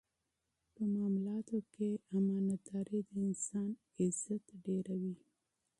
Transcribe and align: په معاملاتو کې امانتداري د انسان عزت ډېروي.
په 0.73 0.81
معاملاتو 0.93 1.57
کې 1.73 1.89
امانتداري 2.17 2.99
د 3.09 3.11
انسان 3.25 3.69
عزت 4.01 4.45
ډېروي. 4.63 5.15